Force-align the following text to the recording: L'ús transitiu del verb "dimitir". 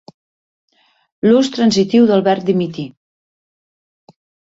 L'ús 1.27 1.53
transitiu 1.59 2.09
del 2.15 2.25
verb 2.31 2.51
"dimitir". 2.51 2.89